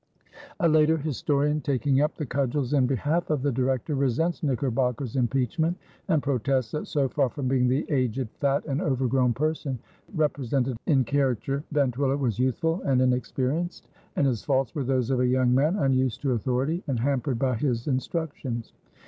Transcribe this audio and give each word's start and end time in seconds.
A 0.59 0.67
later 0.67 0.97
historian, 0.97 1.61
taking 1.61 2.01
up 2.01 2.15
the 2.15 2.25
cudgels 2.25 2.73
in 2.73 2.87
behalf 2.87 3.29
of 3.29 3.43
the 3.43 3.51
Director, 3.51 3.93
resents 3.93 4.41
Knickerbocker's 4.41 5.15
impeachment 5.15 5.77
and 6.07 6.23
protests 6.23 6.71
that 6.71 6.87
"so 6.87 7.07
far 7.07 7.29
from 7.29 7.47
being 7.47 7.67
the 7.67 7.85
aged, 7.87 8.27
fat 8.31 8.65
and 8.65 8.81
overgrown 8.81 9.31
person 9.33 9.77
represented 10.15 10.75
in 10.87 11.03
caricature 11.03 11.63
Van 11.71 11.91
Twiller 11.91 12.17
was 12.17 12.39
youthful 12.39 12.81
and 12.81 12.99
inexperienced, 12.99 13.89
and 14.15 14.25
his 14.25 14.43
faults 14.43 14.73
were 14.73 14.83
those 14.83 15.11
of 15.11 15.19
a 15.19 15.27
young 15.27 15.53
man 15.53 15.75
unused 15.75 16.23
to 16.23 16.31
authority 16.31 16.81
and 16.87 16.99
hampered 17.01 17.37
by 17.37 17.53
his 17.55 17.85
instructions." 17.87 18.73